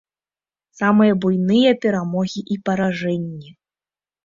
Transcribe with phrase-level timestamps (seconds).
[0.79, 3.49] Самыя буйныя перамогі і паражэнні.